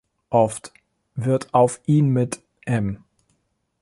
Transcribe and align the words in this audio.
Oft 0.31 0.73
wird 1.13 1.53
auf 1.53 1.79
ihn 1.85 2.09
mit 2.09 2.41
„M. 2.65 3.03